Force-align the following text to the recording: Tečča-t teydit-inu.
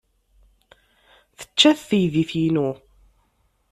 Tečča-t 1.37 1.81
teydit-inu. 1.89 2.69